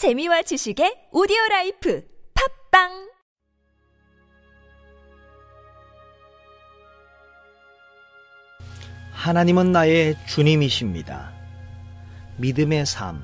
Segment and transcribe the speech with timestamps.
[0.00, 2.02] 재미와 지식의 오디오 라이프
[2.70, 3.10] 팟빵
[9.12, 11.34] 하나님은 나의 주님이십니다.
[12.38, 13.22] 믿음의 삶.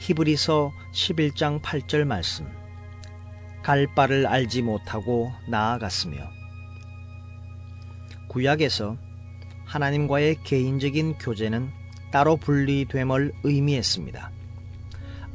[0.00, 2.46] 히브리서 11장 8절 말씀.
[3.64, 6.18] 갈 바를 알지 못하고 나아갔으며
[8.28, 8.96] 구약에서
[9.66, 11.68] 하나님과의 개인적인 교제는
[12.12, 14.38] 따로 분리됨을 의미했습니다.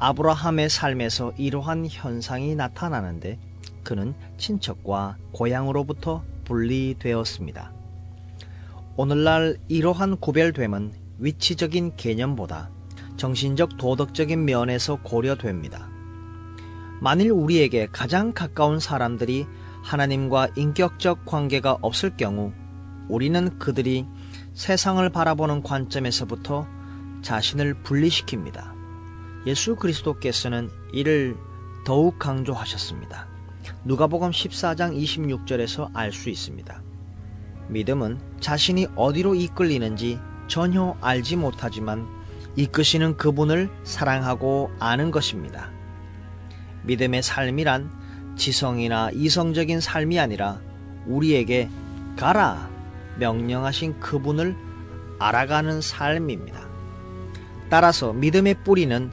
[0.04, 3.38] 아브라함의 삶에서 이러한 현상이 나타나는데
[3.82, 7.72] 그는 친척과 고향으로부터 분리되었습니다.
[8.96, 12.68] 오늘날 이러한 구별됨은 위치적인 개념보다
[13.16, 15.88] 정신적 도덕적인 면에서 고려됩니다.
[17.00, 19.46] 만일 우리에게 가장 가까운 사람들이
[19.82, 22.52] 하나님과 인격적 관계가 없을 경우
[23.08, 24.04] 우리는 그들이
[24.52, 26.66] 세상을 바라보는 관점에서부터
[27.22, 28.83] 자신을 분리시킵니다.
[29.46, 31.36] 예수 그리스도께서는 이를
[31.84, 33.28] 더욱 강조하셨습니다.
[33.84, 36.82] 누가복음 14장 26절에서 알 수 있습니다.
[37.68, 42.06] 믿음은 자신이 어디로 이끌리는지 전혀 알지 못하지만
[42.56, 45.70] 이끄시는 그분을 사랑하고 아는 것입니다.
[46.84, 47.90] 믿음의 삶이란
[48.36, 50.60] 지성이나 이성적인 삶이 아니라
[51.06, 51.68] 우리에게
[52.16, 52.70] 가라
[53.18, 54.56] 명령하신 그분을
[55.18, 56.68] 알아가는 삶입니다.
[57.70, 59.10] 따라서 믿음의 뿌리는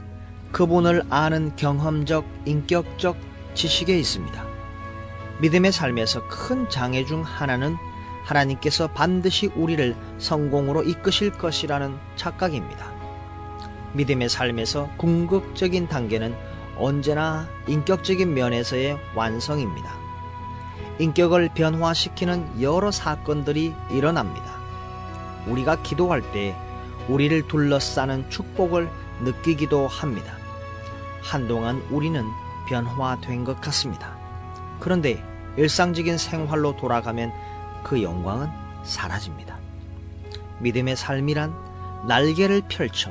[0.52, 3.16] 그분을 아는 경험적, 인격적
[3.54, 4.46] 지식에 있습니다.
[5.40, 7.76] 믿음의 삶에서 큰 장애 중 하나는
[8.24, 12.92] 하나님께서 반드시 우리를 성공으로 이끄실 것이라는 착각입니다.
[13.94, 16.34] 믿음의 삶에서 궁극적인 단계는
[16.78, 19.92] 언제나 인격적인 면에서의 완성입니다.
[20.98, 24.44] 인격을 변화시키는 여러 사건들이 일어납니다.
[25.46, 26.56] 우리가 기도할 때
[27.08, 28.88] 우리를 둘러싸는 축복을
[29.22, 30.41] 느끼기도 합니다.
[31.22, 32.24] 한동안 우리는
[32.68, 34.16] 변화된 것 같습니다.
[34.80, 35.22] 그런데
[35.56, 37.32] 일상적인 생활로 돌아가면
[37.84, 38.48] 그 영광은
[38.84, 39.58] 사라집니다.
[40.60, 41.54] 믿음의 삶이란
[42.06, 43.10] 날개를 펼쳐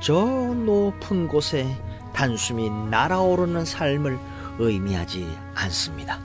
[0.00, 1.66] 저 높은 곳에
[2.12, 4.18] 단숨이 날아오르는 삶을
[4.58, 6.20] 의미하지 않습니다.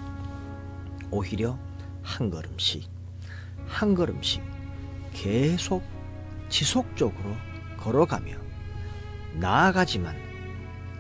[1.12, 1.58] 오히려
[2.04, 2.88] 한 걸음씩,
[3.68, 4.44] 한 걸음씩
[5.14, 5.84] 계속
[6.50, 7.36] 지속적으로
[7.78, 8.36] 걸어가며
[9.34, 10.29] 나아가지만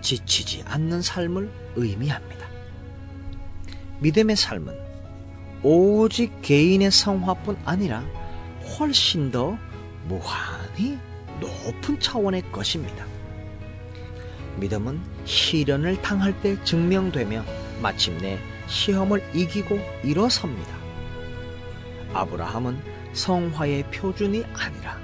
[0.09, 2.47] 지치지 않는 삶을 의미합니다.
[3.99, 4.75] 믿음의 삶은
[5.61, 8.03] 오직 개인의 성화뿐 아니라
[8.63, 9.55] 훨씬 더
[10.07, 10.97] 무한히
[11.39, 13.05] 높은 차원의 것입니다.
[14.57, 17.45] 믿음은 시련을 당할 때 증명되며
[17.79, 20.75] 마침내 시험을 이기고 일어섭니다.
[22.13, 22.81] 아브라함은
[23.13, 24.97] 성화의 표준이 아니라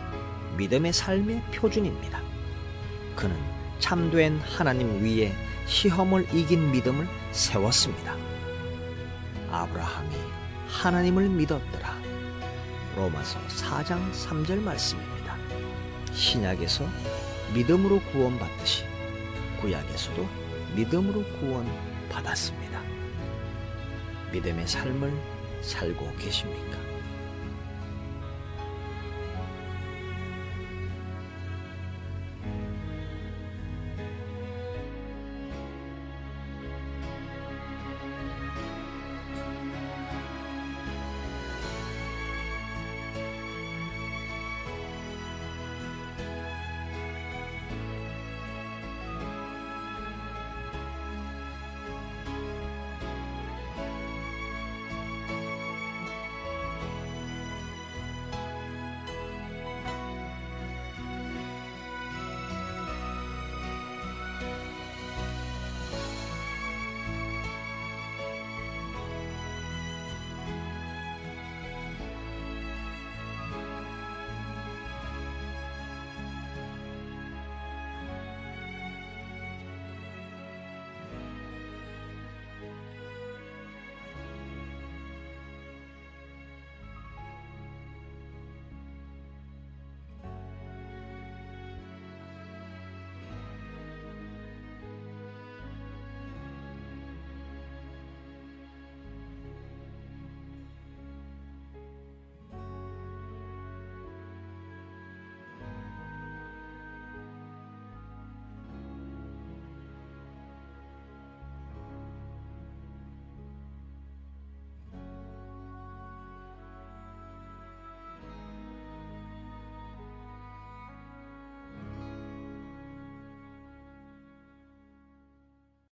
[0.58, 2.20] 믿음의 삶의 표준입니다.
[3.16, 5.34] 그는 참된 하나님 위에
[5.66, 8.16] 시험을 이긴 믿음을 세웠습니다.
[9.52, 10.16] 아브라함이
[10.68, 11.96] 하나님을 믿었더라.
[12.96, 15.36] 로마서 4장 3절 말씀입니다.
[16.14, 16.88] 신약에서
[17.54, 18.86] 믿음으로 구원받듯이
[19.62, 20.28] 구약에서도
[20.76, 22.82] 믿음으로 구원받았습니다.
[24.32, 25.14] 믿음의 삶을
[25.62, 26.95] 살고 계십니까?